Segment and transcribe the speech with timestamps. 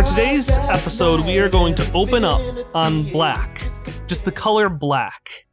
[0.00, 2.40] for today's episode, we are going to open up
[2.74, 3.68] on black,
[4.06, 5.46] just the color black.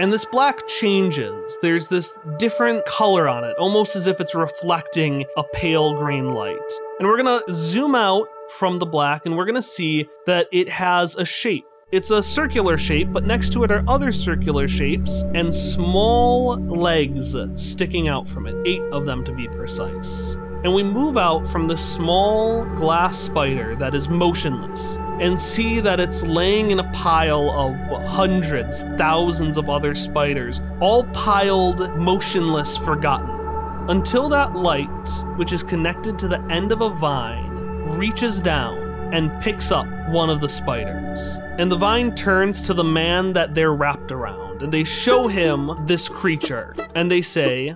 [0.00, 1.56] And this black changes.
[1.62, 6.58] There's this different color on it, almost as if it's reflecting a pale green light.
[6.98, 11.14] And we're gonna zoom out from the black and we're gonna see that it has
[11.14, 11.66] a shape.
[11.92, 17.36] It's a circular shape, but next to it are other circular shapes and small legs
[17.54, 20.38] sticking out from it, eight of them to be precise.
[20.64, 26.00] And we move out from the small glass spider that is motionless and see that
[26.00, 27.76] it's laying in a pile of
[28.08, 33.30] hundreds, thousands of other spiders, all piled, motionless, forgotten.
[33.88, 37.50] Until that light, which is connected to the end of a vine,
[37.96, 38.78] reaches down
[39.14, 41.38] and picks up one of the spiders.
[41.58, 45.70] And the vine turns to the man that they're wrapped around, and they show him
[45.86, 47.74] this creature, and they say,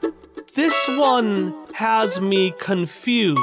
[0.54, 3.40] This one has me confused.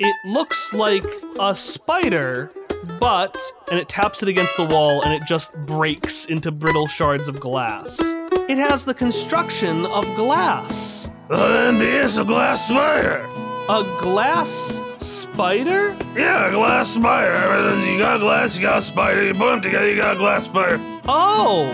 [0.00, 1.06] It looks like
[1.38, 2.50] a spider,
[2.98, 3.36] but,
[3.70, 7.38] and it taps it against the wall and it just breaks into brittle shards of
[7.38, 8.00] glass.
[8.48, 11.08] It has the construction of glass.
[11.28, 13.24] Then it's a glass spider.
[13.68, 15.96] A glass spider?
[16.16, 17.78] Yeah, a glass spider.
[17.88, 19.22] You got glass, you got a spider.
[19.22, 20.80] You put them together, you got a glass spider.
[21.06, 21.70] Oh,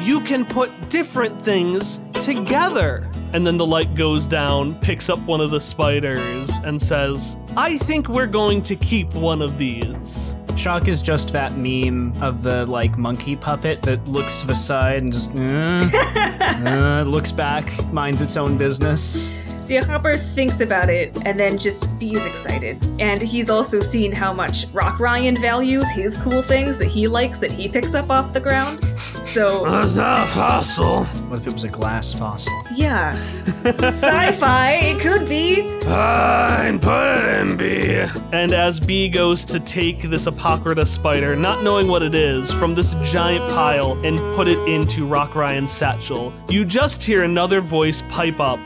[0.00, 3.07] you can put different things together.
[3.32, 7.76] And then the light goes down, picks up one of the spiders, and says, I
[7.78, 10.36] think we're going to keep one of these.
[10.56, 15.02] Shock is just that meme of the like monkey puppet that looks to the side
[15.02, 15.88] and just uh,
[16.66, 19.30] uh, looks back, minds its own business.
[19.68, 22.82] The Hopper thinks about it and then just bees excited.
[22.98, 27.36] And he's also seen how much Rock Ryan values his cool things that he likes
[27.36, 28.82] that he picks up off the ground.
[29.22, 31.04] So, That's not a fossil.
[31.04, 32.52] What if it was a glass fossil?
[32.74, 33.14] yeah.
[33.64, 35.78] Sci fi, it could be.
[35.80, 38.06] Fine, put it in B.
[38.32, 42.74] And as B goes to take this Apocryta spider, not knowing what it is, from
[42.74, 48.02] this giant pile and put it into Rock Ryan's satchel, you just hear another voice
[48.08, 48.58] pipe up.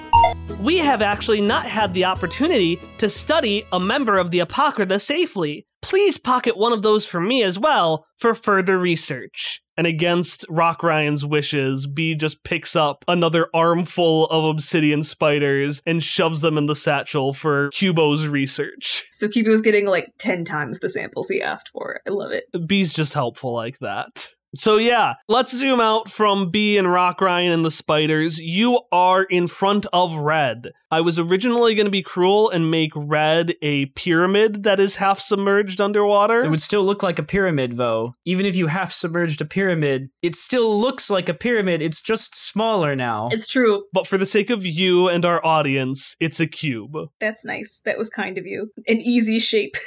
[0.63, 5.67] We have actually not had the opportunity to study a member of the Apocryta safely.
[5.81, 9.61] Please pocket one of those for me as well for further research.
[9.77, 16.01] And against Rock Ryan's wishes, B just picks up another armful of obsidian spiders and
[16.01, 19.03] shoves them in the satchel for Cubo's research.
[19.11, 22.03] So Cubo's getting like 10 times the samples he asked for.
[22.07, 22.45] I love it.
[22.69, 24.29] B's just helpful like that.
[24.55, 28.39] So yeah, let's zoom out from B and Rock Ryan and the spiders.
[28.41, 30.73] You are in front of Red.
[30.91, 35.21] I was originally going to be cruel and make Red a pyramid that is half
[35.21, 36.45] submerged underwater.
[36.45, 38.13] It would still look like a pyramid, though.
[38.27, 41.81] Even if you half submerged a pyramid, it still looks like a pyramid.
[41.81, 43.31] It's just smaller now.
[43.33, 43.85] It's true.
[43.91, 46.95] but for the sake of you and our audience, it's a cube.
[47.21, 47.81] That's nice.
[47.87, 48.71] That was kind of you.
[48.87, 49.77] An easy shape.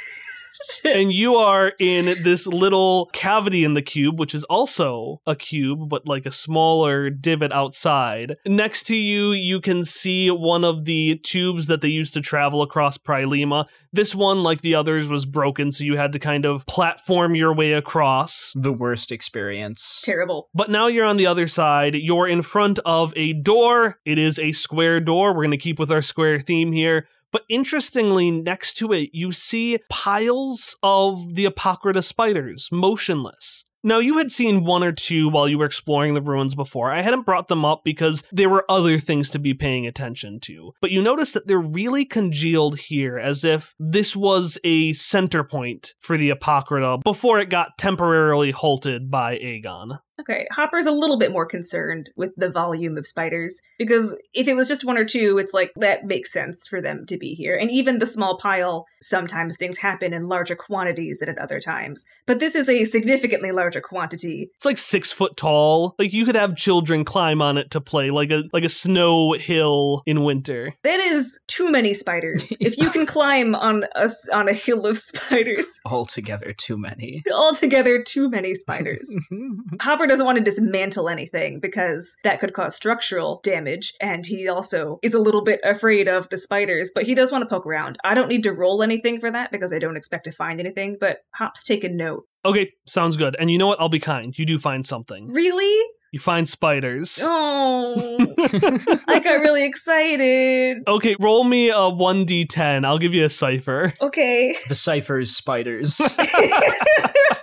[0.85, 5.89] and you are in this little cavity in the cube, which is also a cube,
[5.89, 8.35] but like a smaller divot outside.
[8.45, 12.61] Next to you, you can see one of the tubes that they used to travel
[12.61, 13.65] across Prilema.
[13.91, 17.53] This one, like the others, was broken, so you had to kind of platform your
[17.53, 18.51] way across.
[18.55, 20.01] the worst experience.
[20.03, 20.49] Terrible.
[20.53, 21.95] But now you're on the other side.
[21.95, 23.99] You're in front of a door.
[24.05, 25.33] It is a square door.
[25.33, 27.07] We're going to keep with our square theme here.
[27.35, 33.65] But interestingly, next to it, you see piles of the Apocryta spiders, motionless.
[33.83, 36.93] Now, you had seen one or two while you were exploring the ruins before.
[36.93, 40.71] I hadn't brought them up because there were other things to be paying attention to.
[40.79, 45.93] But you notice that they're really congealed here, as if this was a center point
[45.99, 49.99] for the Apocryta before it got temporarily halted by Aegon.
[50.19, 54.55] Okay, Hopper's a little bit more concerned with the volume of spiders because if it
[54.55, 57.55] was just one or two, it's like that makes sense for them to be here.
[57.57, 62.05] And even the small pile, sometimes things happen in larger quantities than at other times.
[62.25, 64.49] But this is a significantly larger quantity.
[64.55, 65.95] It's like six foot tall.
[65.99, 69.33] Like you could have children climb on it to play, like a like a snow
[69.33, 70.73] hill in winter.
[70.83, 72.53] That is too many spiders.
[72.59, 77.23] if you can climb on a s- on a hill of spiders, Altogether, too many.
[77.33, 79.13] altogether too many spiders.
[79.81, 84.99] Hopper doesn't want to dismantle anything because that could cause structural damage, and he also
[85.01, 87.97] is a little bit afraid of the spiders, but he does want to poke around.
[88.03, 90.97] I don't need to roll anything for that because I don't expect to find anything,
[90.99, 92.23] but Hop's taken note.
[92.45, 93.35] Okay, sounds good.
[93.39, 93.79] And you know what?
[93.81, 94.37] I'll be kind.
[94.37, 95.31] You do find something.
[95.31, 95.83] Really?
[96.15, 97.19] You find spiders.
[97.21, 98.17] Oh,
[99.07, 100.77] I got really excited.
[100.87, 102.85] Okay, roll me a 1d10.
[102.85, 103.91] I'll give you a cipher.
[103.99, 104.55] Okay.
[104.69, 105.99] the cipher is spiders.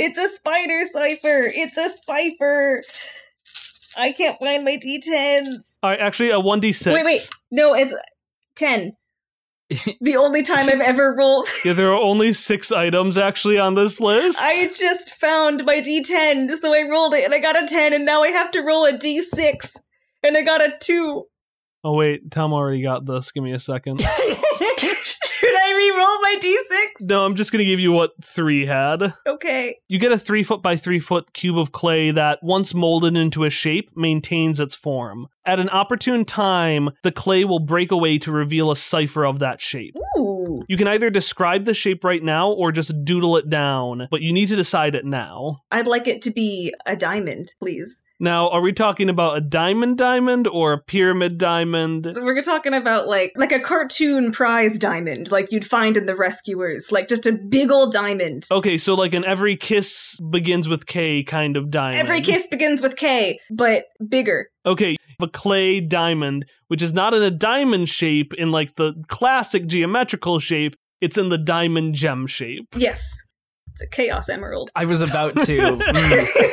[0.00, 1.50] it's a spider cipher.
[1.54, 2.80] It's a spifer.
[3.96, 5.56] I can't find my d10s.
[5.82, 6.92] All right, actually, a 1d6.
[6.92, 7.30] Wait, wait.
[7.50, 7.94] No, it's
[8.56, 8.96] 10.
[10.00, 11.46] The only time I've ever rolled.
[11.64, 14.38] Yeah, there are only six items actually on this list.
[14.40, 18.04] I just found my D10, so I rolled it and I got a 10, and
[18.04, 19.76] now I have to roll a D6,
[20.24, 21.24] and I got a 2.
[21.84, 23.32] Oh wait, Tom already got this.
[23.32, 24.00] Give me a second.
[25.40, 27.08] Should I re-roll my D6?
[27.08, 29.14] no, I'm just gonna give you what three had.
[29.26, 29.76] Okay.
[29.88, 33.44] You get a three foot by three foot cube of clay that, once molded into
[33.44, 35.28] a shape, maintains its form.
[35.46, 39.60] At an opportune time, the clay will break away to reveal a cipher of that
[39.60, 39.96] shape.
[40.18, 40.58] Ooh.
[40.68, 44.32] You can either describe the shape right now or just doodle it down, but you
[44.32, 45.62] need to decide it now.
[45.70, 48.02] I'd like it to be a diamond, please.
[48.22, 52.06] Now, are we talking about a diamond diamond or a pyramid diamond?
[52.12, 56.14] So we're talking about like like a cartoon prize diamond, like you'd find in the
[56.14, 58.46] Rescuers, like just a big old diamond.
[58.50, 61.98] Okay, so like an every kiss begins with K kind of diamond.
[61.98, 64.50] Every kiss begins with K, but bigger.
[64.66, 69.66] Okay, a clay diamond, which is not in a diamond shape in like the classic
[69.66, 72.66] geometrical shape, it's in the diamond gem shape.
[72.76, 73.02] Yes.
[73.72, 74.70] It's a chaos emerald.
[74.74, 75.78] I was about to.
[75.90, 76.50] Mm.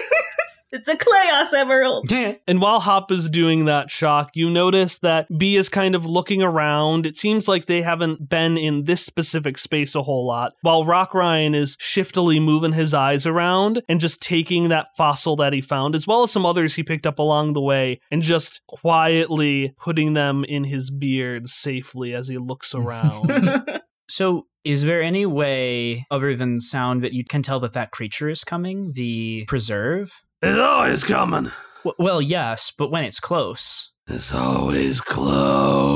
[0.72, 2.10] It's a chaos emerald.
[2.48, 6.42] And while Hop is doing that shock, you notice that B is kind of looking
[6.42, 7.06] around.
[7.06, 11.14] It seems like they haven't been in this specific space a whole lot, while Rock
[11.14, 15.96] Ryan is shiftily moving his eyes around and just taking that fossil that he found,
[15.96, 20.14] as well as some others he picked up along the way, and just quietly putting
[20.14, 23.32] them in his beard safely as he looks around.
[24.10, 28.30] So, is there any way, other than sound, that you can tell that that creature
[28.30, 28.94] is coming?
[28.94, 30.24] The preserve?
[30.42, 31.52] It's always coming.
[31.84, 33.92] W- well, yes, but when it's close.
[34.08, 35.02] It's always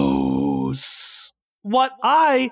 [0.01, 1.33] close.
[1.61, 2.49] what I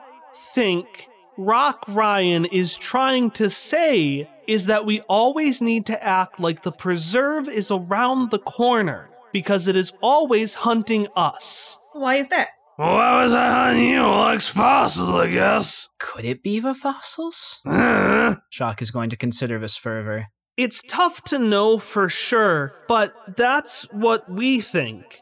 [0.54, 1.08] think
[1.38, 6.72] Rock Ryan is trying to say is that we always need to act like the
[6.72, 11.78] preserve is around the corner because it is always hunting us.
[11.94, 12.50] Why is that?
[12.78, 14.02] Why was I hunting you?
[14.08, 15.90] Likes fossils, I guess.
[16.00, 17.60] Could it be the fossils?
[17.66, 20.28] Uh, Shock is going to consider this further.
[20.60, 25.22] It's tough to know for sure, but that's what we think.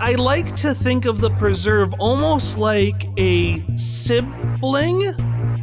[0.00, 5.00] I like to think of the preserve almost like a sibling.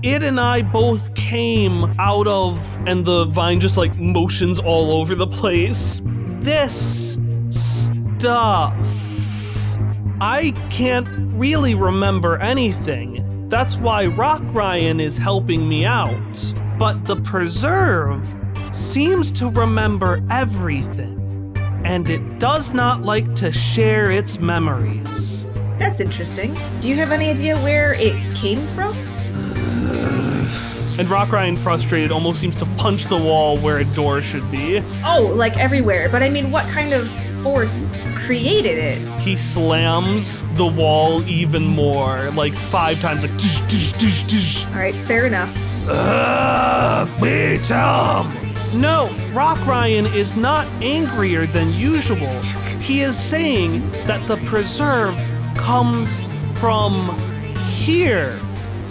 [0.01, 5.13] It and I both came out of, and the vine just like motions all over
[5.13, 6.01] the place.
[6.39, 7.17] This
[7.49, 8.79] stuff.
[10.21, 13.49] I can't really remember anything.
[13.49, 16.53] That's why Rock Ryan is helping me out.
[16.79, 18.33] But the preserve
[18.71, 21.17] seems to remember everything.
[21.83, 25.47] And it does not like to share its memories.
[25.77, 26.55] That's interesting.
[26.79, 28.95] Do you have any idea where it came from?
[30.99, 34.83] And Rock Ryan, frustrated, almost seems to punch the wall where a door should be.
[35.03, 36.09] Oh, like everywhere.
[36.09, 37.09] But I mean, what kind of
[37.41, 39.19] force created it?
[39.21, 43.31] He slams the wall even more, like five times, like.
[44.67, 45.55] All right, fair enough.
[45.89, 48.50] uh, B, tell him.
[48.73, 52.29] No, Rock Ryan is not angrier than usual.
[52.79, 55.13] He is saying that the preserve
[55.57, 56.21] comes
[56.57, 57.09] from
[57.75, 58.39] here.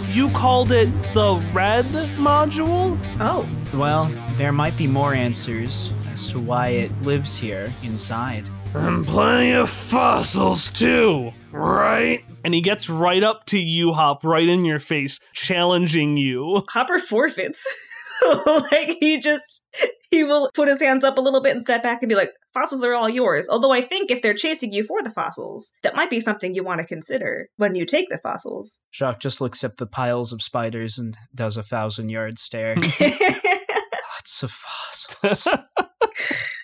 [0.07, 1.85] You called it the red
[2.17, 2.99] module?
[3.19, 8.49] Oh, Well, there might be more answers as to why it lives here inside.
[8.73, 12.23] And plenty of fossils, too, right?
[12.43, 16.63] And he gets right up to you, Hop, right in your face, challenging you.
[16.69, 17.65] Hopper forfeits.
[18.71, 19.65] like he just
[20.09, 22.31] he will put his hands up a little bit and step back and be like,
[22.53, 25.95] "Fossils are all yours." Although I think if they're chasing you for the fossils, that
[25.95, 28.79] might be something you want to consider when you take the fossils.
[28.91, 32.75] Shock just looks at the piles of spiders and does a thousand yard stare.
[33.01, 35.47] Oh, Lots of fossils.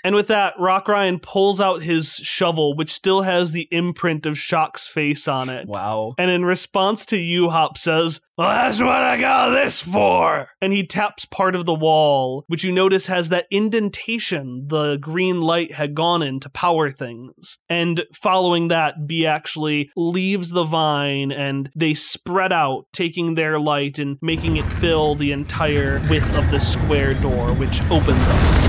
[0.07, 4.39] And with that, Rock Ryan pulls out his shovel, which still has the imprint of
[4.39, 5.67] Shock's face on it.
[5.67, 6.13] wow.
[6.17, 10.47] And in response to you, Hop says, Well, that's what I got this for.
[10.61, 15.41] and he taps part of the wall, which you notice has that indentation the green
[15.41, 17.57] light had gone in to power things.
[17.67, 23.99] And following that, B actually leaves the vine and they spread out, taking their light
[23.99, 28.66] and making it fill the entire width of the square door, which opens up.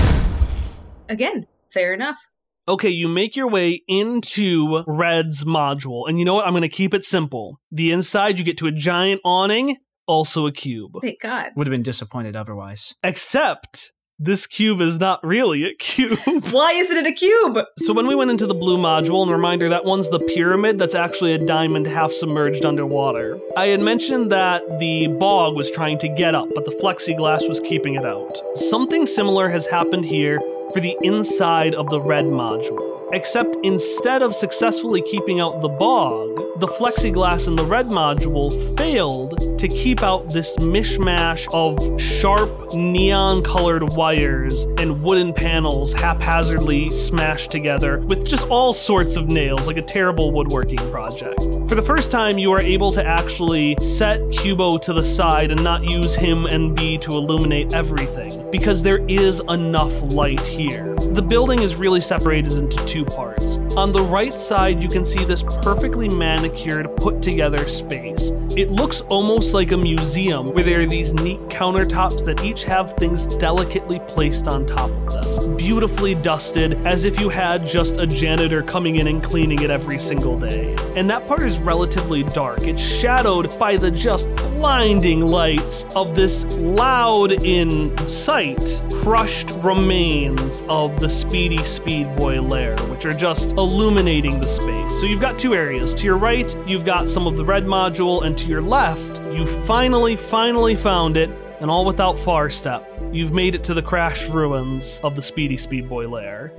[1.09, 2.19] Again, fair enough.
[2.67, 6.07] Okay, you make your way into Red's module.
[6.07, 6.45] And you know what?
[6.45, 7.59] I'm going to keep it simple.
[7.71, 10.91] The inside, you get to a giant awning, also a cube.
[11.01, 11.51] Thank God.
[11.55, 12.93] Would have been disappointed otherwise.
[13.03, 16.19] Except this cube is not really a cube.
[16.51, 17.57] Why isn't it a cube?
[17.79, 20.93] so when we went into the blue module, and reminder that one's the pyramid that's
[20.93, 23.39] actually a diamond half submerged underwater.
[23.57, 27.59] I had mentioned that the bog was trying to get up, but the plexiglass was
[27.61, 28.41] keeping it out.
[28.55, 30.39] Something similar has happened here
[30.73, 32.88] for the inside of the red module.
[33.11, 39.57] Except instead of successfully keeping out the bog, the plexiglass in the red module failed
[39.57, 47.49] to keep out this mishmash of sharp neon colored wires and wooden panels haphazardly smashed
[47.49, 51.41] together with just all sorts of nails, like a terrible woodworking project.
[51.67, 55.63] For the first time, you are able to actually set Cubo to the side and
[55.63, 60.93] not use him and B to illuminate everything, because there is enough light here.
[60.95, 63.57] The building is really separated into two parts.
[63.75, 68.31] On the right side, you can see this perfectly manicured, put together space.
[68.57, 72.93] It looks almost like a museum where there are these neat countertops that each have
[72.93, 75.55] things delicately placed on top of them.
[75.55, 79.99] Beautifully dusted, as if you had just a janitor coming in and cleaning it every
[79.99, 80.75] single day.
[80.95, 82.63] And that part is relatively dark.
[82.63, 90.99] It's shadowed by the just blinding lights of this loud in sight, crushed remains of
[90.99, 94.99] the Speedy Speedboy lair, which are just illuminating the space.
[94.99, 95.93] So you've got two areas.
[95.95, 99.45] To your right, you've got some of the red module, and to your left, you
[99.45, 101.29] finally, finally found it,
[101.59, 102.89] and all without far step.
[103.11, 106.53] You've made it to the crashed ruins of the Speedy Speedboy lair.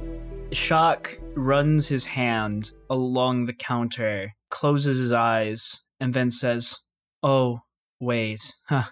[0.52, 6.80] Shock runs his hand along the counter, closes his eyes, and then says,
[7.22, 7.60] Oh,
[7.98, 8.54] wait.
[8.66, 8.90] Huh.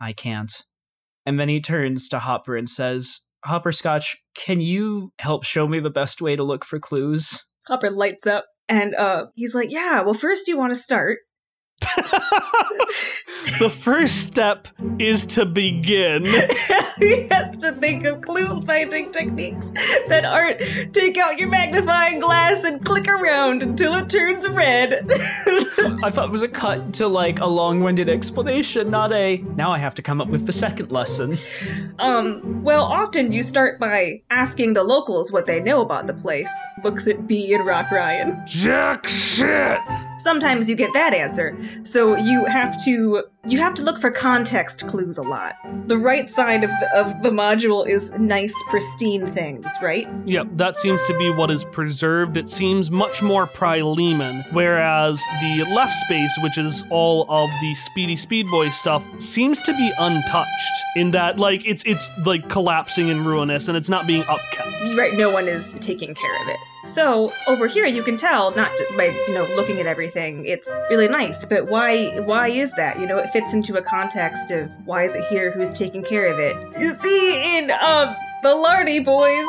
[0.00, 0.52] I can't.
[1.24, 5.90] And then he turns to Hopper and says, Hopperscotch, can you help show me the
[5.90, 7.46] best way to look for clues?
[7.68, 11.18] Hopper lights up and uh, he's like, Yeah, well, first you want to start.
[13.58, 16.24] the first step is to begin.
[16.98, 19.70] he has to think of clue finding techniques
[20.08, 25.06] that aren't take out your magnifying glass and click around until it turns red.
[26.02, 29.78] I thought it was a cut to like a long-winded explanation, not a now I
[29.78, 31.32] have to come up with the second lesson.
[31.98, 36.52] Um, well, often you start by asking the locals what they know about the place.
[36.84, 38.42] Looks at B and Rock Ryan.
[38.46, 39.80] Jack shit!
[40.18, 41.56] Sometimes you get that answer.
[41.82, 45.56] So you have to you have to look for context clues a lot.
[45.88, 50.08] The right side of the of the module is nice, pristine things, right?
[50.26, 52.36] Yep, that seems to be what is preserved.
[52.36, 58.14] It seems much more Prileman, whereas the left space, which is all of the Speedy
[58.14, 60.48] Speedboy stuff, seems to be untouched.
[60.94, 64.96] In that, like, it's it's like collapsing and ruinous, and it's not being upkept.
[64.96, 66.58] Right, no one is taking care of it.
[66.84, 70.44] So over here, you can tell not by you know looking at everything.
[70.44, 72.18] It's really nice, but why?
[72.20, 72.98] Why is that?
[72.98, 75.50] You know, it fits into a context of why is it here?
[75.50, 76.56] Who's taking care of it?
[76.78, 79.46] You see, in um the Lardy Boys.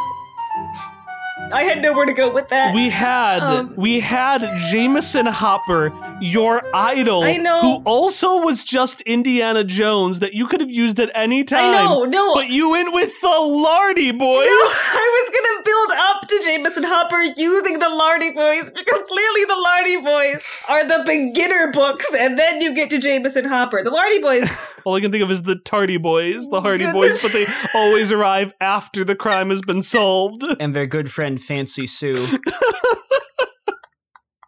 [1.51, 2.73] I had nowhere to go with that.
[2.73, 7.62] We had Um, we had Jameson Hopper, your idol, I know.
[7.62, 11.63] who also was just Indiana Jones that you could have used at any time.
[11.75, 12.33] I know, no.
[12.33, 14.45] But you went with the Lardy boys.
[14.45, 14.59] No,
[14.95, 19.55] I was gonna build up to Jameson Hopper using the Lardy Boys because clearly the
[19.55, 23.83] Lardy Boys are the beginner books, and then you get to Jameson Hopper.
[23.83, 27.21] The Lardy Boys All I can think of is the Tardy Boys, the Hardy Boys,
[27.21, 27.45] but they
[27.75, 30.43] always arrive after the crime has been solved.
[30.59, 32.27] And their good friend Fancy Sue.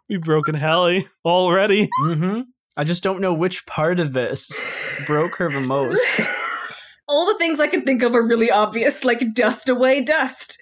[0.08, 1.88] We've broken Hallie already.
[2.02, 2.42] mm-hmm.
[2.76, 6.20] I just don't know which part of this broke her the most.
[7.08, 10.58] All the things I can think of are really obvious, like dust away dust.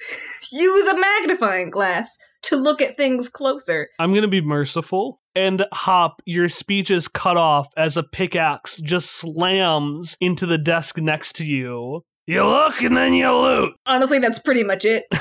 [0.52, 3.88] Use a magnifying glass to look at things closer.
[3.98, 5.20] I'm going to be merciful.
[5.34, 10.98] And Hop, your speech is cut off as a pickaxe just slams into the desk
[10.98, 12.04] next to you.
[12.26, 13.74] You look and then you loot.
[13.86, 15.04] Honestly, that's pretty much it.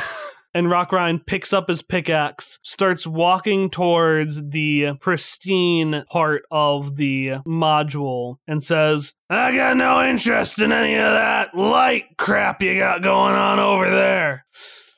[0.55, 7.37] And Rock Ryan picks up his pickaxe, starts walking towards the pristine part of the
[7.47, 13.01] module, and says, I got no interest in any of that light crap you got
[13.01, 14.45] going on over there.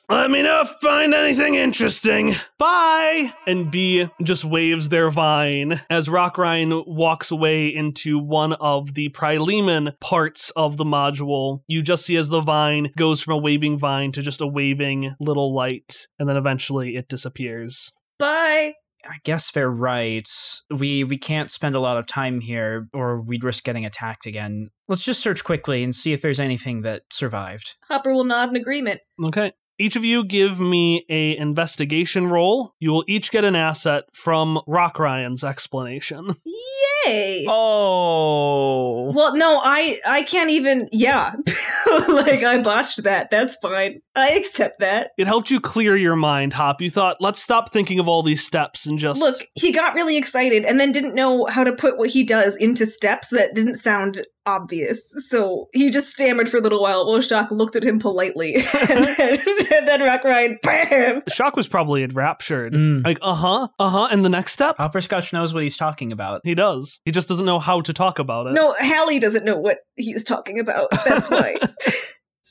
[0.08, 2.36] Let me know if you find anything interesting.
[2.58, 3.32] Bye!
[3.44, 9.08] And B just waves their vine as Rock Ryan walks away into one of the
[9.08, 11.62] Prileman parts of the module.
[11.66, 15.16] You just see as the vine goes from a waving vine to just a waving
[15.18, 17.92] little light, and then eventually it disappears.
[18.16, 18.74] Bye.
[19.04, 20.28] I guess they're right.
[20.70, 24.70] We we can't spend a lot of time here, or we'd risk getting attacked again.
[24.86, 27.74] Let's just search quickly and see if there's anything that survived.
[27.88, 29.00] Hopper will nod in agreement.
[29.24, 29.52] Okay.
[29.78, 32.72] Each of you give me a investigation roll.
[32.80, 36.36] You will each get an asset from Rock Ryan's explanation.
[37.06, 37.44] Yay!
[37.48, 39.12] Oh.
[39.12, 40.88] Well, no, I I can't even.
[40.92, 41.32] Yeah,
[42.08, 43.30] like I botched that.
[43.30, 44.00] That's fine.
[44.14, 45.10] I accept that.
[45.18, 46.80] It helped you clear your mind, Hop.
[46.80, 50.16] You thought, let's stop thinking of all these steps and just Look, he got really
[50.16, 53.76] excited and then didn't know how to put what he does into steps that didn't
[53.76, 55.12] sound obvious.
[55.28, 58.54] So he just stammered for a little while while Shock looked at him politely.
[58.90, 59.38] and, then,
[59.72, 61.22] and then Rock Ryan, bam!
[61.28, 62.72] Shock was probably enraptured.
[62.72, 63.04] Mm.
[63.04, 64.08] Like, uh huh, uh huh.
[64.10, 66.40] And the next step, Hopperscotch knows what he's talking about.
[66.44, 67.00] he does.
[67.04, 68.52] He just doesn't know how to talk about it.
[68.52, 70.88] No, Hallie doesn't know what he's talking about.
[71.04, 71.56] That's why.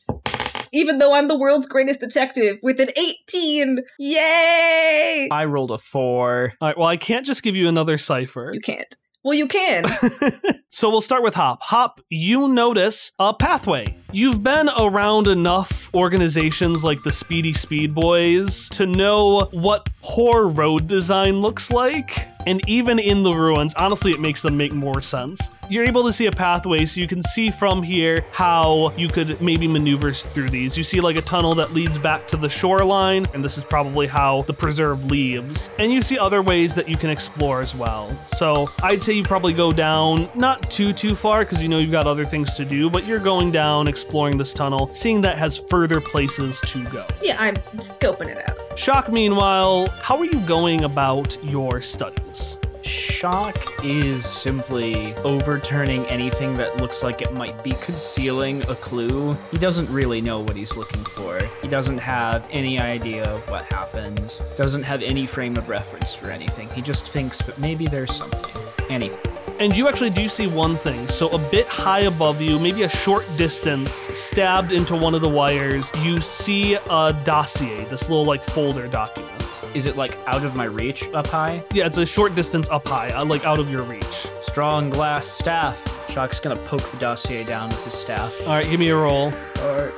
[0.74, 3.80] Even though I'm the world's greatest detective with an 18!
[3.98, 5.30] Yay!
[5.32, 6.54] I rolled a four.
[6.60, 6.78] All right.
[6.78, 8.52] Well, I can't just give you another cipher.
[8.54, 8.94] You can't.
[9.26, 9.86] Well, you can.
[10.68, 11.64] so we'll start with Hop.
[11.64, 14.05] Hop, you notice a pathway.
[14.16, 20.88] You've been around enough organizations like the Speedy Speed Boys to know what poor road
[20.88, 22.30] design looks like.
[22.48, 25.50] And even in the ruins, honestly, it makes them make more sense.
[25.68, 29.42] You're able to see a pathway, so you can see from here how you could
[29.42, 30.78] maybe maneuver through these.
[30.78, 34.06] You see like a tunnel that leads back to the shoreline, and this is probably
[34.06, 35.72] how the preserve leaves.
[35.80, 38.16] And you see other ways that you can explore as well.
[38.28, 41.92] So I'd say you probably go down not too too far because you know you've
[41.92, 45.58] got other things to do, but you're going down, exploring this tunnel, seeing that has
[45.58, 47.06] further places to go.
[47.22, 48.80] yeah, I'm scoping it out.
[48.80, 52.58] Shock, meanwhile, how are you going about your studies?
[52.82, 59.36] Shock is simply overturning anything that looks like it might be concealing a clue.
[59.52, 61.40] He doesn't really know what he's looking for.
[61.62, 66.30] He doesn't have any idea of what happened, doesn't have any frame of reference for
[66.30, 66.70] anything.
[66.72, 68.52] He just thinks that maybe there's something.
[68.90, 69.35] Anything.
[69.60, 71.08] And you actually do see one thing.
[71.08, 75.30] So, a bit high above you, maybe a short distance, stabbed into one of the
[75.30, 79.32] wires, you see a dossier, this little like folder document.
[79.74, 81.64] Is it like out of my reach up high?
[81.74, 84.28] Yeah, it's a short distance up high, uh, like out of your reach.
[84.42, 86.10] Strong glass staff.
[86.12, 88.34] Shock's gonna poke the dossier down with his staff.
[88.42, 89.34] All right, give me a roll.
[89.62, 89.94] All right,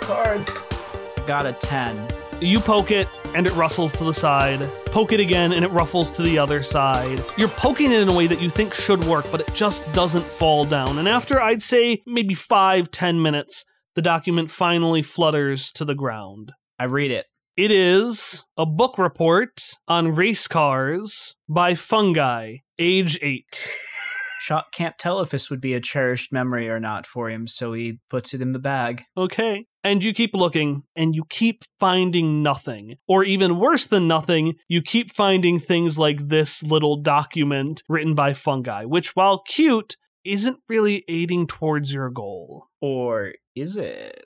[0.00, 0.58] Cards.
[1.26, 2.06] Got a 10.
[2.40, 4.60] You poke it, and it rustles to the side.
[4.86, 7.22] Poke it again, and it ruffles to the other side.
[7.36, 10.24] You're poking it in a way that you think should work, but it just doesn't
[10.24, 10.98] fall down.
[10.98, 16.52] And after, I'd say, maybe five, ten minutes, the document finally flutters to the ground.
[16.78, 17.26] I read it.
[17.58, 23.70] It is a book report on race cars by Fungi, age eight.
[24.40, 27.72] Shock can't tell if this would be a cherished memory or not for him, so
[27.72, 29.02] he puts it in the bag.
[29.16, 29.66] Okay.
[29.86, 32.96] And you keep looking and you keep finding nothing.
[33.06, 38.32] Or even worse than nothing, you keep finding things like this little document written by
[38.32, 42.66] fungi, which, while cute, isn't really aiding towards your goal.
[42.80, 44.24] Or is it?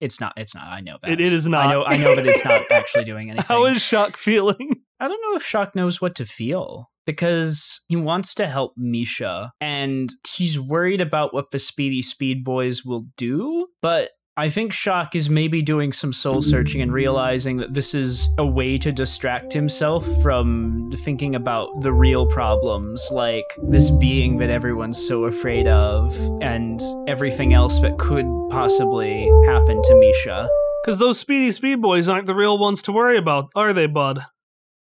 [0.00, 0.32] It's not.
[0.38, 0.68] It's not.
[0.68, 1.10] I know that.
[1.10, 1.66] It- it is not.
[1.66, 1.84] I know.
[1.84, 3.44] I know that it's not actually doing anything.
[3.46, 4.76] How is Shock feeling?
[4.98, 9.52] I don't know if Shock knows what to feel because he wants to help Misha
[9.60, 13.66] and he's worried about what the Speedy Speed Boys will do.
[13.82, 18.28] But I think Shock is maybe doing some soul searching and realizing that this is
[18.38, 24.48] a way to distract himself from thinking about the real problems, like this being that
[24.48, 30.48] everyone's so afraid of and everything else that could possibly happen to Misha.
[30.84, 34.20] Because those Speedy Speed Boys aren't the real ones to worry about, are they, bud?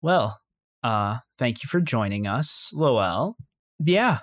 [0.02, 0.41] Well,
[0.84, 3.36] uh, thank you for joining us, Lowell.
[3.80, 4.20] Yeah,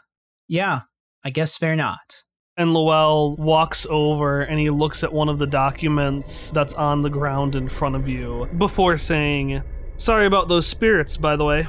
[0.49, 0.83] yeah,
[1.25, 2.25] I guess they're not.
[2.57, 7.11] And Lowell walks over and he looks at one of the documents that's on the
[7.11, 9.63] ground in front of you before saying,
[9.97, 11.67] Sorry about those spirits, by the way.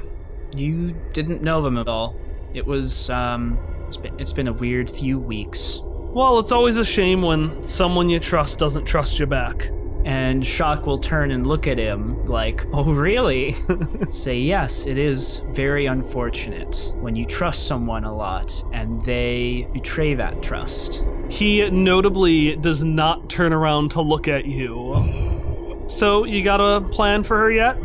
[0.56, 2.16] You didn't know them at all.
[2.54, 5.82] It was, um, it's been, it's been a weird few weeks.
[5.84, 9.70] Well, it's always a shame when someone you trust doesn't trust you back.
[10.10, 13.54] And Shock will turn and look at him like, oh, really?
[14.10, 20.16] Say, yes, it is very unfortunate when you trust someone a lot and they betray
[20.16, 21.06] that trust.
[21.30, 24.96] He notably does not turn around to look at you.
[25.90, 27.76] So, you got a plan for her yet?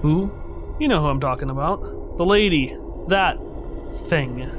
[0.00, 0.34] Who?
[0.80, 2.16] You know who I'm talking about.
[2.16, 2.74] The lady.
[3.08, 3.38] That
[4.08, 4.50] thing.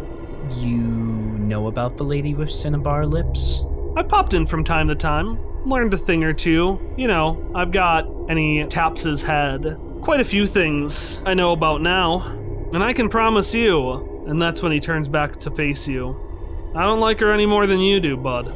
[0.60, 3.66] You know about the lady with cinnabar lips?
[3.98, 6.80] I popped in from time to time, learned a thing or two.
[6.98, 11.52] You know, I've got, and he taps his head, quite a few things I know
[11.52, 12.22] about now.
[12.74, 16.20] And I can promise you, and that's when he turns back to face you.
[16.76, 18.54] I don't like her any more than you do, bud.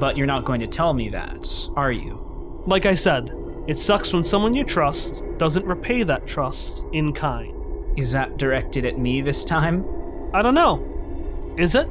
[0.00, 2.62] But you're not going to tell me that, are you?
[2.66, 3.34] Like I said,
[3.66, 7.54] it sucks when someone you trust doesn't repay that trust in kind.
[7.98, 9.84] Is that directed at me this time?
[10.32, 11.54] I don't know.
[11.58, 11.86] Is it?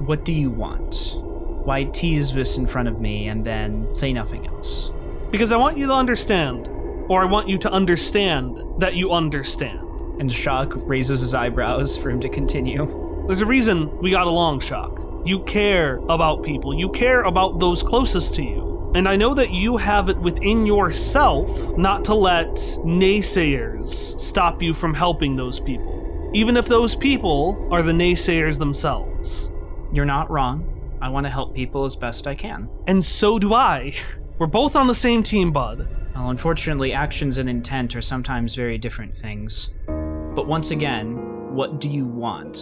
[0.00, 1.22] What do you want?
[1.66, 4.92] Why tease this in front of me and then say nothing else?
[5.32, 6.68] Because I want you to understand,
[7.08, 9.80] or I want you to understand that you understand.
[10.20, 13.24] And Shock raises his eyebrows for him to continue.
[13.26, 15.24] There's a reason we got along, Shock.
[15.24, 18.92] You care about people, you care about those closest to you.
[18.94, 24.72] And I know that you have it within yourself not to let naysayers stop you
[24.72, 29.50] from helping those people, even if those people are the naysayers themselves.
[29.92, 30.75] You're not wrong.
[31.06, 32.68] I want to help people as best I can.
[32.88, 33.94] And so do I.
[34.40, 35.88] We're both on the same team, bud.
[36.16, 39.72] Well, unfortunately, actions and intent are sometimes very different things.
[39.86, 42.58] But once again, what do you want?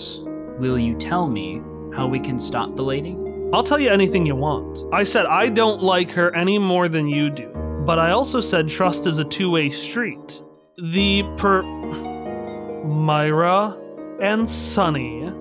[0.58, 1.62] Will you tell me
[1.94, 3.16] how we can stop the lady?
[3.54, 4.80] I'll tell you anything you want.
[4.92, 7.48] I said I don't like her any more than you do,
[7.86, 10.42] but I also said trust is a two way street.
[10.76, 11.62] The per.
[12.84, 13.74] Myra
[14.20, 15.32] and Sunny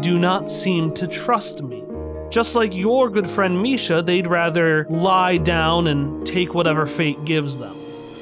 [0.00, 1.83] do not seem to trust me.
[2.30, 7.58] Just like your good friend Misha, they'd rather lie down and take whatever fate gives
[7.58, 7.76] them.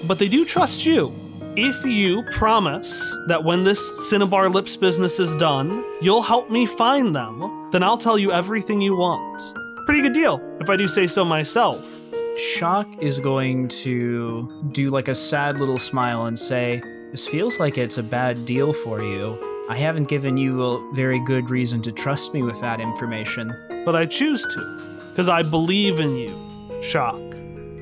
[0.06, 1.12] But they do trust you.
[1.54, 7.14] If you promise that when this Cinnabar Lips business is done, you'll help me find
[7.14, 9.42] them, then I'll tell you everything you want.
[9.84, 12.02] Pretty good deal, if I do say so myself.
[12.38, 17.76] Shock is going to do like a sad little smile and say, This feels like
[17.76, 19.51] it's a bad deal for you.
[19.72, 23.56] I haven't given you a very good reason to trust me with that information.
[23.86, 27.18] But I choose to, because I believe in you, Shock.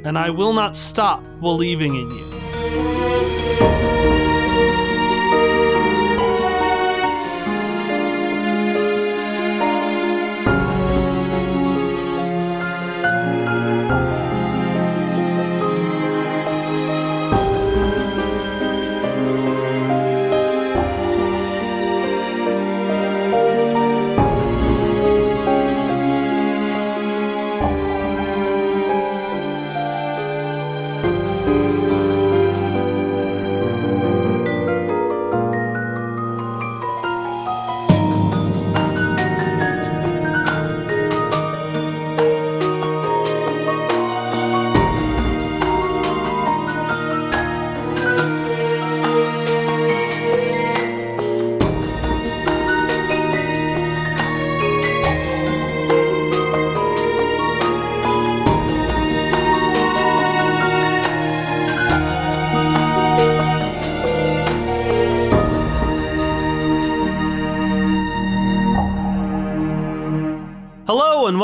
[0.04, 3.99] And I will not stop believing in you.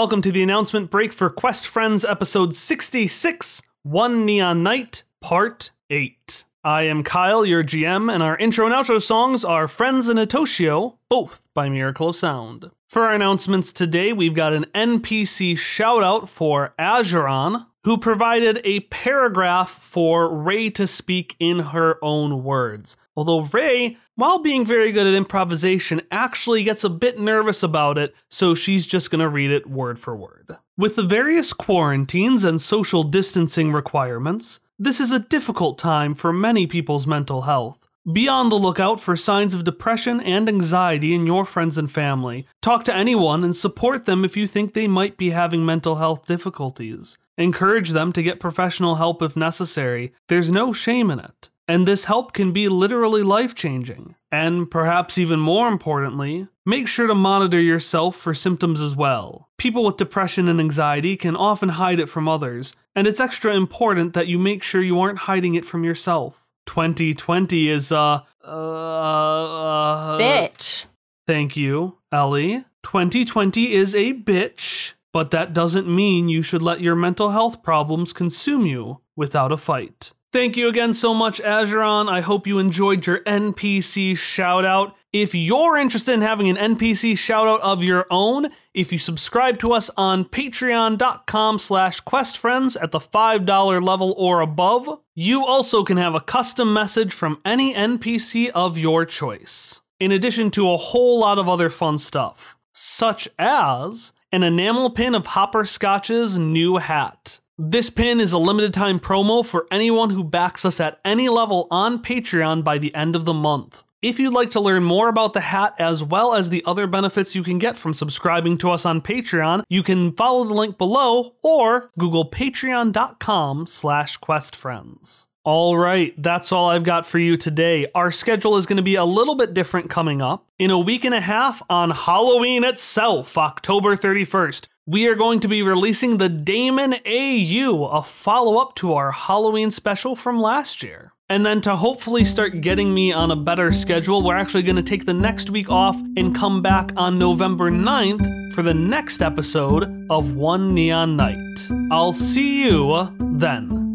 [0.06, 6.44] Welcome to the announcement break for Quest Friends episode 66 One Neon Night, Part 8.
[6.62, 10.98] I am Kyle, your GM, and our intro and outro songs are Friends and Atoshio,
[11.10, 12.70] both by Miracle of Sound.
[12.88, 18.80] For our announcements today, we've got an NPC shout out for Azuron, who provided a
[18.80, 22.96] paragraph for Ray to speak in her own words.
[23.16, 28.14] Although Ray, while being very good at improvisation, actually gets a bit nervous about it,
[28.30, 30.56] so she's just gonna read it word for word.
[30.76, 36.66] With the various quarantines and social distancing requirements, this is a difficult time for many
[36.66, 37.88] people's mental health.
[38.12, 42.46] Be on the lookout for signs of depression and anxiety in your friends and family.
[42.60, 46.26] Talk to anyone and support them if you think they might be having mental health
[46.26, 47.18] difficulties.
[47.36, 50.12] Encourage them to get professional help if necessary.
[50.28, 51.50] There's no shame in it.
[51.68, 54.14] And this help can be literally life changing.
[54.30, 59.48] And perhaps even more importantly, make sure to monitor yourself for symptoms as well.
[59.58, 64.12] People with depression and anxiety can often hide it from others, and it's extra important
[64.14, 66.42] that you make sure you aren't hiding it from yourself.
[66.66, 70.86] 2020 is uh uh, uh Bitch.
[71.26, 72.64] Thank you, Ellie.
[72.82, 78.12] 2020 is a bitch, but that doesn't mean you should let your mental health problems
[78.12, 80.12] consume you without a fight.
[80.36, 82.10] Thank you again so much, Azuron.
[82.10, 84.94] I hope you enjoyed your NPC shout out.
[85.10, 89.58] If you're interested in having an NPC shout out of your own, if you subscribe
[89.60, 95.96] to us on patreon.com slash questfriends at the $5 level or above, you also can
[95.96, 99.80] have a custom message from any NPC of your choice.
[99.98, 105.14] In addition to a whole lot of other fun stuff, such as an enamel pin
[105.14, 107.40] of Hopperscotch's new hat.
[107.58, 111.66] This pin is a limited time promo for anyone who backs us at any level
[111.70, 113.82] on Patreon by the end of the month.
[114.02, 117.34] If you'd like to learn more about the hat as well as the other benefits
[117.34, 121.36] you can get from subscribing to us on Patreon, you can follow the link below
[121.42, 125.26] or Google patreon.com slash questfriends.
[125.46, 127.86] All right, that's all I've got for you today.
[127.94, 130.44] Our schedule is going to be a little bit different coming up.
[130.58, 135.46] In a week and a half on Halloween itself, October 31st, we are going to
[135.46, 141.12] be releasing the Damon AU, a follow up to our Halloween special from last year.
[141.28, 144.82] And then to hopefully start getting me on a better schedule, we're actually going to
[144.82, 150.08] take the next week off and come back on November 9th for the next episode
[150.10, 151.68] of One Neon Night.
[151.92, 153.85] I'll see you then.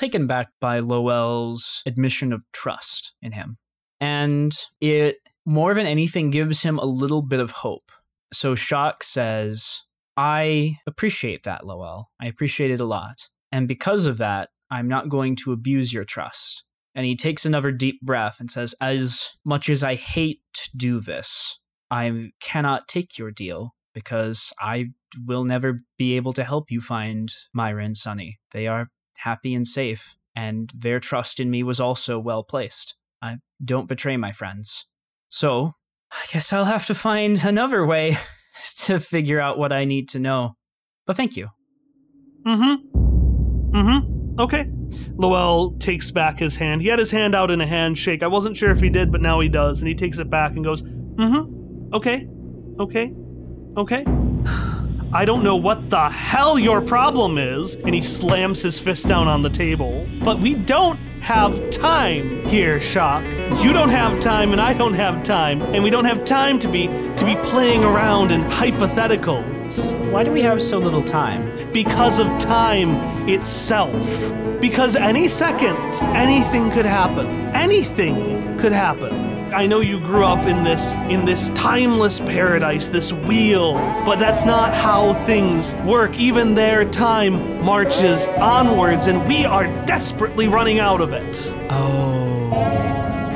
[0.00, 3.58] Taken back by Lowell's admission of trust in him.
[4.00, 7.92] And it more than anything gives him a little bit of hope.
[8.32, 9.82] So Shock says,
[10.16, 12.10] I appreciate that, Lowell.
[12.20, 13.28] I appreciate it a lot.
[13.52, 16.64] And because of that, I'm not going to abuse your trust.
[16.94, 21.00] And he takes another deep breath and says, As much as I hate to do
[21.00, 21.58] this,
[21.90, 24.92] I cannot take your deal because I
[25.26, 28.38] will never be able to help you find Myra and Sunny.
[28.52, 28.88] They are
[29.24, 32.96] happy and safe, and their trust in me was also well placed.
[33.22, 34.86] I don't betray my friends.
[35.28, 35.74] So,
[36.10, 38.18] I guess I'll have to find another way
[38.84, 40.54] to figure out what I need to know.
[41.06, 41.48] But thank you.
[42.46, 43.76] Mm hmm.
[43.76, 44.40] Mm hmm.
[44.40, 44.70] Okay.
[45.16, 46.80] Lowell takes back his hand.
[46.82, 48.22] He had his hand out in a handshake.
[48.22, 49.82] I wasn't sure if he did, but now he does.
[49.82, 51.94] And he takes it back and goes, Mm hmm.
[51.94, 52.26] Okay.
[52.80, 53.12] Okay.
[53.76, 54.04] Okay.
[55.12, 57.74] I don't know what the hell your problem is.
[57.74, 60.08] And he slams his fist down on the table.
[60.22, 63.24] But we don't have time here, Shock.
[63.60, 65.62] You don't have time and I don't have time.
[65.62, 70.12] And we don't have time to be to be playing around in hypotheticals.
[70.12, 71.72] Why do we have so little time?
[71.72, 74.00] Because of time itself.
[74.60, 75.76] Because any second,
[76.14, 77.26] anything could happen.
[77.52, 79.29] Anything could happen.
[79.52, 84.44] I know you grew up in this in this timeless paradise, this wheel, but that's
[84.44, 86.16] not how things work.
[86.18, 91.48] Even their time marches onwards and we are desperately running out of it.
[91.70, 92.50] Oh,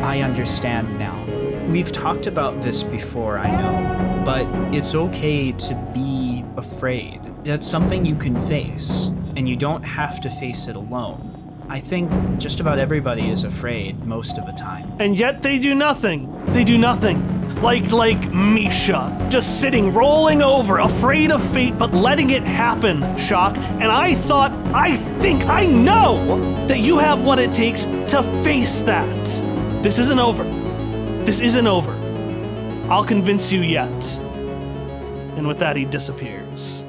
[0.02, 1.24] I understand now.
[1.66, 7.20] We've talked about this before, I know, but it's okay to be afraid.
[7.42, 11.33] That's something you can face, and you don't have to face it alone.
[11.68, 14.92] I think just about everybody is afraid most of the time.
[14.98, 16.44] And yet they do nothing.
[16.46, 17.62] They do nothing.
[17.62, 23.56] Like like Misha, just sitting rolling over, afraid of fate but letting it happen, Shock.
[23.56, 28.82] And I thought, I think, I know that you have what it takes to face
[28.82, 29.24] that.
[29.82, 30.44] This isn't over.
[31.24, 31.92] This isn't over.
[32.90, 34.20] I'll convince you yet.
[35.36, 36.84] And with that, he disappears.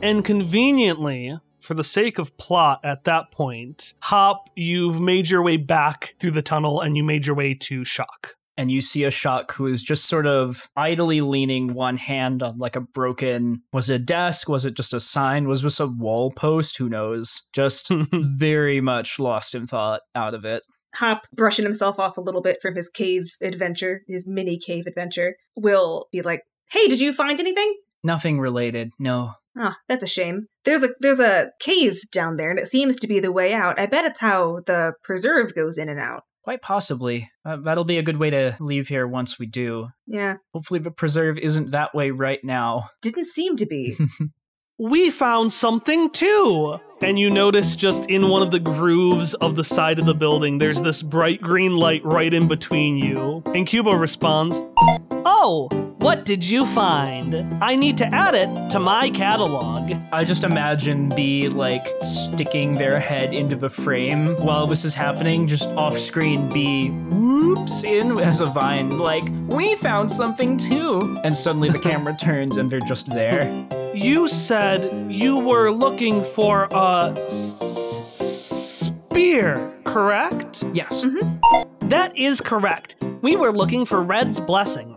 [0.00, 5.56] And conveniently, for the sake of plot at that point, Hop, you've made your way
[5.56, 8.36] back through the tunnel and you made your way to Shock.
[8.56, 12.56] And you see a Shock who is just sort of idly leaning one hand on
[12.56, 14.48] like a broken was it a desk?
[14.48, 15.46] Was it just a sign?
[15.46, 16.78] Was this a wall post?
[16.78, 17.48] Who knows?
[17.52, 20.62] Just very much lost in thought out of it.
[20.94, 25.36] Hop, brushing himself off a little bit from his cave adventure, his mini cave adventure,
[25.54, 27.76] will be like, Hey, did you find anything?
[28.06, 29.32] Nothing related, no.
[29.58, 30.46] Oh, that's a shame.
[30.64, 33.78] There's a there's a cave down there, and it seems to be the way out.
[33.80, 36.22] I bet it's how the preserve goes in and out.
[36.44, 37.28] Quite possibly.
[37.44, 39.88] Uh, that'll be a good way to leave here once we do.
[40.06, 42.90] Yeah, Hopefully, the preserve isn't that way right now.
[43.02, 43.96] didn't seem to be.
[44.78, 46.78] We found something too!
[47.00, 50.58] And you notice just in one of the grooves of the side of the building,
[50.58, 53.42] there's this bright green light right in between you.
[53.46, 54.60] And Cubo responds,
[55.24, 55.68] Oh,
[56.00, 57.34] what did you find?
[57.64, 59.94] I need to add it to my catalog.
[60.12, 65.46] I just imagine B like sticking their head into the frame while this is happening,
[65.46, 66.50] just off screen.
[66.50, 72.14] B whoops in as a vine, like we found something too, and suddenly the camera
[72.14, 73.66] turns and they're just there.
[73.96, 80.64] You said you were looking for a s- spear, correct?
[80.74, 81.04] Yes,
[81.80, 82.96] That is correct.
[83.22, 84.96] We were looking for Red's Blessing.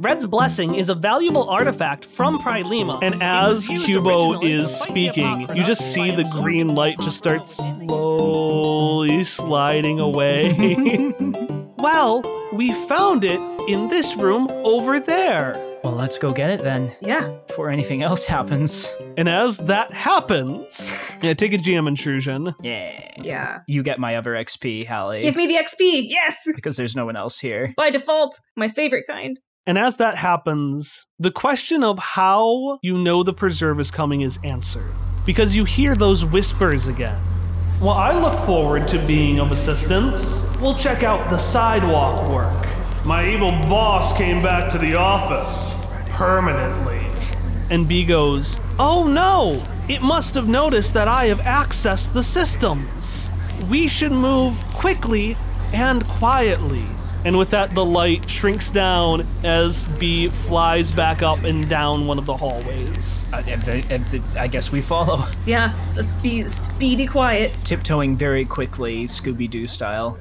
[0.00, 2.98] Red's Blessing is a valuable artifact from Prilema.
[3.02, 10.00] And as Cubo is speaking, you just see the green light just start slowly sliding
[10.00, 10.52] away.
[11.78, 15.60] well, we found it in this room over there.
[15.84, 18.92] Well let's go get it then yeah, before anything else happens.
[19.16, 20.90] And as that happens,
[21.22, 22.54] yeah, take a GM intrusion.
[22.60, 23.60] Yeah, yeah.
[23.68, 26.06] you get my other XP, Hallie, Give me the XP.
[26.08, 27.74] Yes, because there's no one else here.
[27.76, 29.38] by default, my favorite kind.
[29.66, 34.38] And as that happens, the question of how you know the preserve is coming is
[34.42, 34.92] answered.
[35.24, 37.20] Because you hear those whispers again.
[37.80, 40.42] Well, I look forward to being of assistance.
[40.60, 42.73] We'll check out the sidewalk work.
[43.04, 45.74] My evil boss came back to the office
[46.10, 47.00] permanently.
[47.70, 49.62] And B goes, Oh no!
[49.88, 53.30] It must have noticed that I have accessed the systems.
[53.68, 55.36] We should move quickly
[55.74, 56.84] and quietly.
[57.26, 62.18] And with that, the light shrinks down as B flies back up and down one
[62.18, 63.26] of the hallways.
[63.32, 67.52] Uh, and the- and the- I guess we follow, Yeah, let's be speedy quiet.
[67.64, 70.18] tiptoeing very quickly, Scooby Doo style.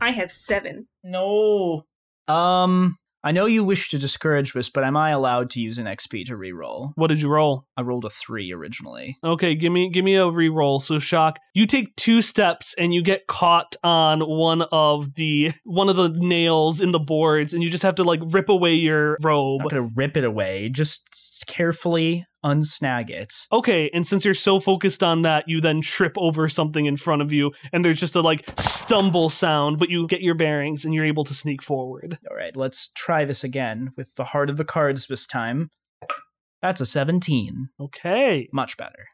[0.00, 0.86] I have seven.
[1.02, 1.84] No.
[2.26, 5.86] Um, I know you wish to discourage this, but am I allowed to use an
[5.86, 6.92] XP to reroll?
[6.94, 7.64] What did you roll?
[7.76, 9.16] I rolled a three originally.
[9.24, 10.78] Okay, give me give me a re-roll.
[10.78, 15.88] So shock, you take two steps and you get caught on one of the one
[15.88, 19.14] of the nails in the boards, and you just have to like rip away your
[19.20, 19.60] I'm robe.
[19.62, 20.68] not gonna rip it away.
[20.68, 23.34] Just carefully unsnag it.
[23.50, 27.20] Okay, and since you're so focused on that, you then trip over something in front
[27.20, 30.94] of you, and there's just a like stumble sound, but you get your bearings and
[30.94, 32.18] you're able to sneak forward.
[32.30, 35.70] All right, let's try this again with the heart of the cards this time.
[36.62, 37.68] That's a 17.
[37.80, 38.48] Okay.
[38.52, 39.06] Much better.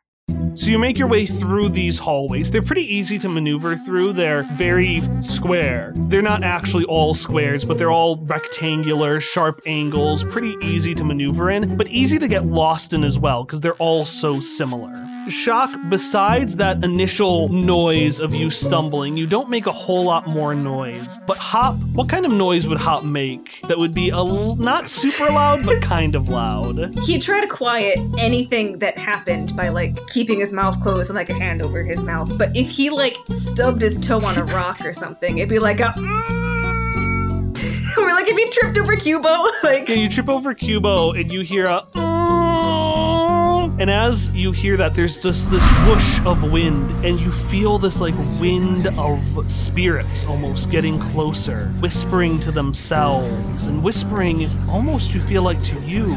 [0.55, 2.49] So you make your way through these hallways.
[2.51, 4.13] They're pretty easy to maneuver through.
[4.13, 5.93] They're very square.
[5.97, 11.51] They're not actually all squares, but they're all rectangular, sharp angles, pretty easy to maneuver
[11.51, 14.95] in, but easy to get lost in as well because they're all so similar.
[15.29, 20.55] Shock, besides that initial noise of you stumbling, you don't make a whole lot more
[20.55, 21.19] noise.
[21.27, 24.87] But Hop, what kind of noise would Hop make that would be a l- not
[24.87, 26.95] super loud, but kind of loud?
[27.05, 31.31] He'd try to quiet anything that happened by like keeping his mouth closed and like
[31.31, 32.37] a hand over his mouth.
[32.37, 35.81] But if he like stubbed his toe on a rock or something, it'd be like
[35.81, 35.95] a.
[35.97, 37.55] Mm.
[37.99, 41.41] or like if he tripped over Cubo, like Yeah, you trip over Cubo and you
[41.41, 41.87] hear a.
[41.93, 43.81] Mm.
[43.81, 48.01] And as you hear that, there's just this whoosh of wind, and you feel this
[48.01, 55.43] like wind of spirits almost getting closer, whispering to themselves, and whispering almost you feel
[55.43, 56.15] like to you.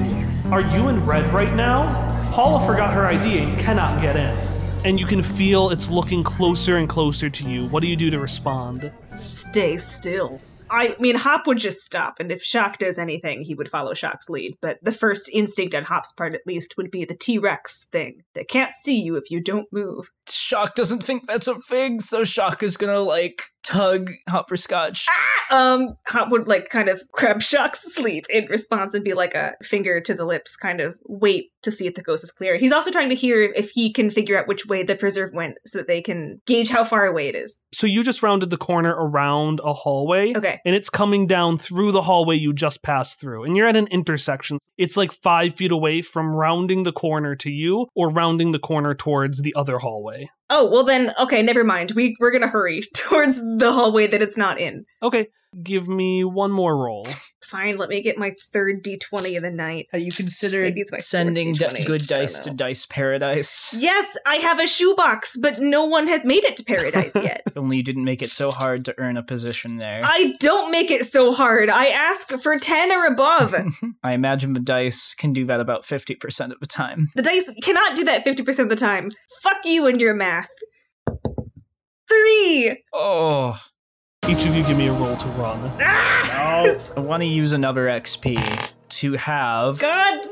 [0.52, 2.17] Are you in red right now?
[2.38, 4.38] Paula forgot her ID and cannot get in.
[4.86, 7.66] And you can feel it's looking closer and closer to you.
[7.70, 8.94] What do you do to respond?
[9.18, 10.40] stay still.
[10.70, 14.30] I mean, Hop would just stop, and if Shock does anything, he would follow Shock's
[14.30, 14.56] lead.
[14.62, 18.22] But the first instinct on Hop's part, at least, would be the T Rex thing
[18.36, 20.12] that can't see you if you don't move.
[20.30, 25.06] Shock doesn't think that's a thing, so Shock is gonna like tug Hopperscotch.
[25.52, 29.56] Um, Hop would like kind of grab Shock's sleeve in response and be like a
[29.62, 32.58] finger to the lips, kind of wait to see if the ghost is clear.
[32.58, 35.56] He's also trying to hear if he can figure out which way the preserve went
[35.66, 37.60] so that they can gauge how far away it is.
[37.74, 40.34] So you just rounded the corner around a hallway.
[40.36, 40.60] Okay.
[40.66, 43.44] And it's coming down through the hallway you just passed through.
[43.44, 44.60] And you're at an intersection.
[44.78, 48.94] It's like five feet away from rounding the corner to you or rounding the corner
[48.94, 50.30] towards the other hallway.
[50.50, 51.92] Oh, well then, okay, never mind.
[51.92, 54.86] We, we're gonna hurry towards the hallway that it's not in.
[55.02, 55.28] Okay.
[55.64, 57.08] Give me one more roll.
[57.48, 59.88] Fine, let me get my third d20 of the night.
[59.94, 62.52] Have you considered Maybe it's my sending D20, good dice to.
[62.52, 63.74] Dice Paradise?
[63.78, 67.44] Yes, I have a shoebox, but no one has made it to paradise yet.
[67.56, 70.02] Only you didn't make it so hard to earn a position there.
[70.04, 71.70] I don't make it so hard.
[71.70, 73.56] I ask for 10 or above.
[74.04, 77.12] I imagine the dice can do that about 50% of the time.
[77.16, 79.08] the dice cannot do that 50% of the time.
[79.42, 80.50] Fuck you and your math.
[82.10, 82.84] Three!
[82.92, 83.58] Oh.
[84.26, 85.72] Each of you give me a roll to run.
[85.80, 90.26] I want to use another XP to have God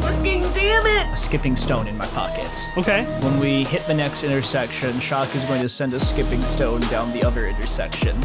[0.00, 1.12] fucking damn it!
[1.12, 2.56] a skipping stone in my pocket.
[2.78, 3.02] Okay.
[3.22, 7.12] When we hit the next intersection, Shock is going to send a skipping stone down
[7.12, 8.16] the other intersection.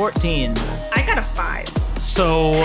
[0.00, 0.56] 14.
[0.92, 1.68] I got a five.
[1.98, 2.64] So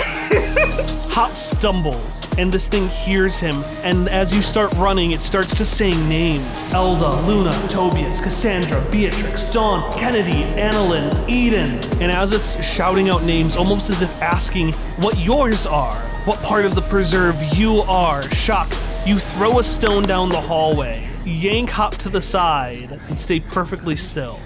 [1.12, 3.62] Hop stumbles, and this thing hears him.
[3.82, 9.44] And as you start running, it starts just saying names Elda, Luna, Tobias, Cassandra, Beatrix,
[9.52, 11.72] Dawn, Kennedy, Annalyn, Eden.
[12.00, 14.72] And as it's shouting out names, almost as if asking
[15.02, 18.70] what yours are, what part of the preserve you are, Shock,
[19.04, 23.94] you throw a stone down the hallway, yank Hop to the side, and stay perfectly
[23.94, 24.40] still.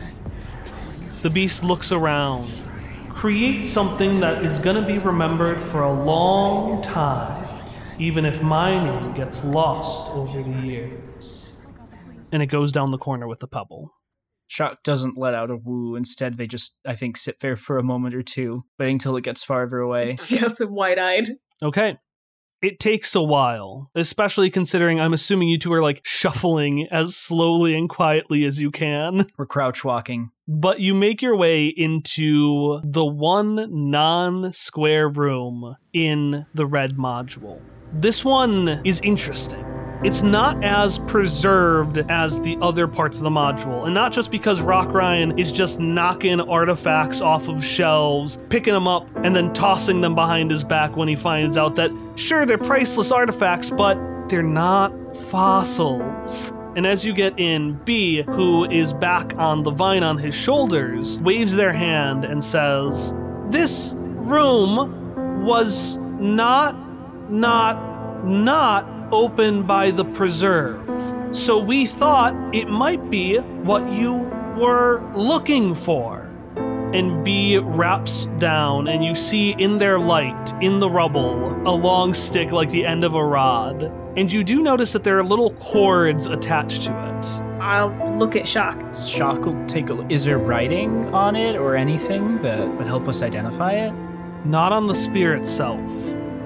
[1.22, 2.50] The beast looks around.
[3.20, 7.46] Create something that is going to be remembered for a long time,
[7.98, 11.60] even if my name gets lost over the years.
[12.32, 13.92] And it goes down the corner with the pebble.
[14.46, 15.96] Shock doesn't let out a woo.
[15.96, 19.24] Instead, they just, I think, sit there for a moment or two, waiting till it
[19.24, 20.16] gets farther away.
[20.30, 21.28] Yes, wide eyed.
[21.62, 21.98] Okay.
[22.62, 27.74] It takes a while, especially considering I'm assuming you two are like shuffling as slowly
[27.74, 29.24] and quietly as you can.
[29.38, 30.30] We're crouch walking.
[30.46, 37.62] But you make your way into the one non square room in the red module.
[37.92, 39.79] This one is interesting.
[40.02, 44.62] It's not as preserved as the other parts of the module, and not just because
[44.62, 50.00] Rock Ryan is just knocking artifacts off of shelves, picking them up, and then tossing
[50.00, 53.98] them behind his back when he finds out that, sure, they're priceless artifacts, but
[54.30, 56.54] they're not fossils.
[56.76, 61.18] And as you get in, B, who is back on the vine on his shoulders,
[61.18, 63.12] waves their hand and says,
[63.50, 66.74] This room was not,
[67.28, 70.86] not, not open by the preserve.
[71.34, 74.14] So we thought it might be what you
[74.56, 76.30] were looking for.
[76.92, 82.14] And B wraps down, and you see in their light, in the rubble, a long
[82.14, 83.84] stick like the end of a rod.
[84.16, 87.26] And you do notice that there are little cords attached to it.
[87.60, 88.96] I'll look at Shock.
[88.96, 90.10] Shock will take a look.
[90.10, 93.92] Is there writing on it or anything that would help us identify it?
[94.44, 95.78] Not on the spear itself,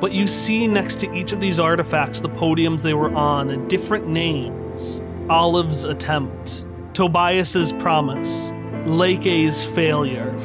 [0.00, 3.68] but you see next to each of these artifacts the podiums they were on and
[3.68, 8.52] different names Olive's attempt, Tobias's promise,
[8.84, 10.36] Lake A's failure.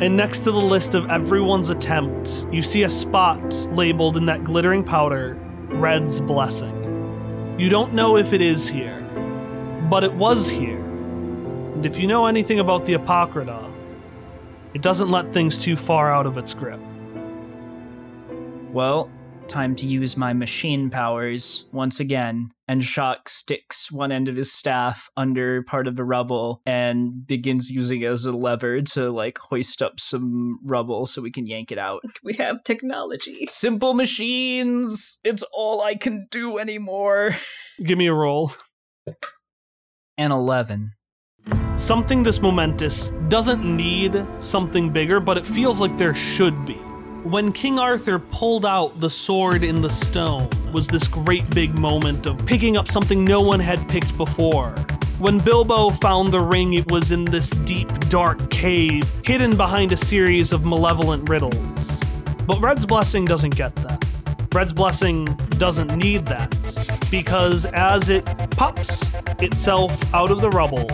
[0.00, 4.42] And next to the list of everyone's attempt, you see a spot labeled in that
[4.42, 5.38] glittering powder
[5.68, 7.54] Red's blessing.
[7.58, 9.00] You don't know if it is here,
[9.90, 10.78] but it was here.
[10.78, 13.70] And if you know anything about the Apocrypha,
[14.72, 16.80] it doesn't let things too far out of its grip.
[18.74, 19.08] Well,
[19.46, 22.50] time to use my machine powers once again.
[22.66, 27.70] And Shock sticks one end of his staff under part of the rubble and begins
[27.70, 31.70] using it as a lever to like hoist up some rubble so we can yank
[31.70, 32.02] it out.
[32.24, 33.46] We have technology.
[33.46, 35.20] Simple machines!
[35.22, 37.30] It's all I can do anymore.
[37.84, 38.50] Give me a roll.
[40.18, 40.94] And 11.
[41.76, 46.80] Something this momentous doesn't need something bigger, but it feels like there should be.
[47.24, 52.26] When King Arthur pulled out the sword in the stone was this great big moment
[52.26, 54.72] of picking up something no one had picked before.
[55.18, 59.96] When Bilbo found the ring, it was in this deep, dark cave, hidden behind a
[59.96, 61.98] series of malevolent riddles.
[62.46, 64.04] But Red's Blessing doesn't get that.
[64.54, 65.24] Red's Blessing
[65.56, 66.52] doesn't need that,
[67.14, 70.88] because as it pops itself out of the rubble,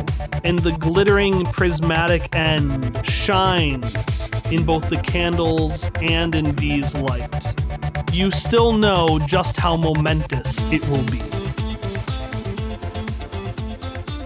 [0.45, 7.55] and the glittering prismatic end shines in both the candles and in V's light,
[8.13, 11.23] you still know just how momentous it will be.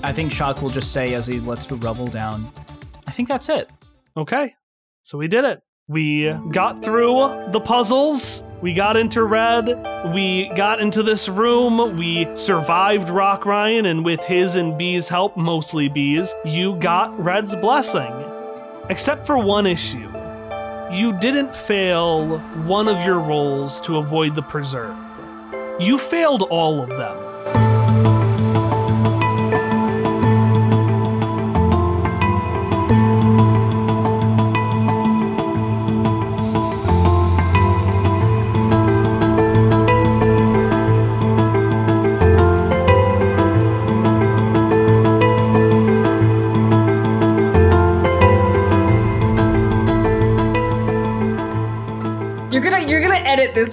[0.03, 2.51] I think Shock will just say as he lets the rubble down,
[3.07, 3.71] I think that's it.
[4.17, 4.53] Okay,
[5.03, 5.63] so we did it.
[5.87, 8.43] We got through the puzzles.
[8.61, 9.67] We got into red.
[10.15, 11.97] We got into this room.
[11.97, 17.55] We survived Rock Ryan, and with his and B's help, mostly B's, you got Red's
[17.57, 18.13] blessing.
[18.89, 20.11] Except for one issue.
[20.91, 24.97] You didn't fail one of your rolls to avoid the preserve.
[25.81, 27.24] You failed all of them.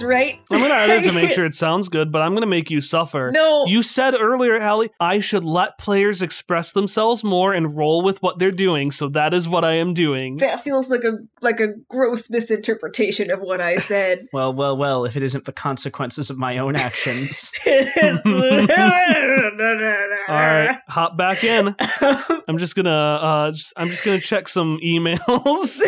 [0.00, 0.40] this, right?
[0.50, 3.30] I'm gonna edit to make sure it sounds good, but I'm gonna make you suffer.
[3.32, 3.66] No.
[3.66, 8.38] You said earlier, Hallie, I should let players express themselves more and roll with what
[8.38, 10.38] they're doing, so that is what I am doing.
[10.38, 14.28] that feels like a like a gross misinterpretation of what I said.
[14.32, 17.52] Well, well, well, if it isn't the consequences of my own actions.
[17.66, 17.72] All
[20.28, 21.74] right, hop back in.
[22.48, 25.80] I'm just gonna, uh, just, I'm just gonna check some emails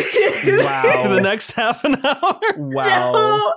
[0.45, 1.15] for wow.
[1.15, 2.41] the next half an hour.
[2.57, 3.53] wow.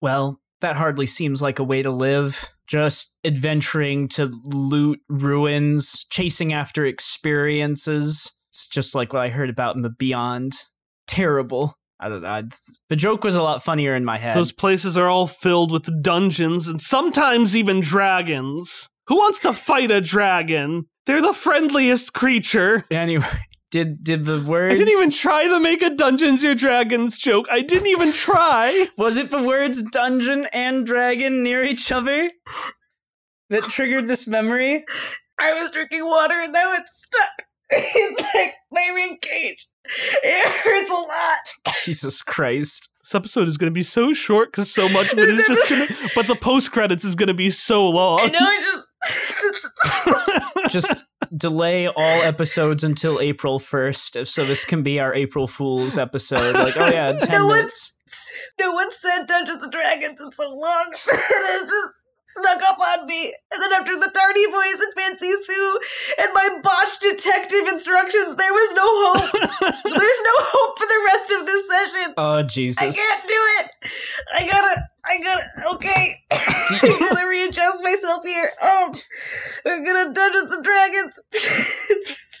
[0.00, 2.52] Well, that hardly seems like a way to live.
[2.66, 8.32] Just adventuring to loot ruins, chasing after experiences.
[8.48, 10.54] It's just like what I heard about in the Beyond.
[11.06, 11.74] Terrible.
[12.00, 12.42] I don't know.
[12.88, 14.34] The joke was a lot funnier in my head.
[14.34, 18.88] Those places are all filled with dungeons and sometimes even dragons.
[19.08, 20.86] Who wants to fight a dragon?
[21.06, 22.84] They're the friendliest creature.
[22.92, 23.24] Anyway,
[23.70, 24.74] did did the words?
[24.74, 27.46] I didn't even try to make a Dungeons or Dragons joke.
[27.50, 28.86] I didn't even try.
[28.98, 32.30] Was it the words dungeon and dragon near each other
[33.50, 34.84] that triggered this memory?
[35.38, 37.46] I was drinking water and now it's stuck
[37.96, 39.68] in like my rib cage.
[40.22, 41.74] It hurts a lot.
[41.84, 42.90] Jesus Christ.
[43.00, 45.68] This episode is going to be so short because so much of it is just
[45.68, 46.10] going to.
[46.14, 48.20] But the post credits is going to be so long.
[48.20, 48.38] I know.
[48.40, 48.84] I just.
[50.68, 51.06] Just
[51.36, 56.54] delay all episodes until April 1st so this can be our April Fool's episode.
[56.54, 57.94] Like, oh yeah, 10 No one's-
[58.58, 62.06] no one said Dungeons and Dragons in so long, it just
[62.40, 63.34] snuck up on me.
[63.52, 65.80] And then after the tardy boys and Fancy Sue
[66.18, 69.32] and my botched detective instructions, there was no hope.
[69.84, 72.14] There's no hope for the rest of this session.
[72.16, 72.82] Oh, Jesus!
[72.82, 73.70] I can't do it.
[74.34, 74.88] I gotta.
[75.04, 75.74] I gotta.
[75.74, 76.20] Okay.
[76.30, 78.50] I gotta readjust myself here.
[78.60, 78.92] Oh,
[79.64, 81.20] I'm gonna Dungeons and Dragons.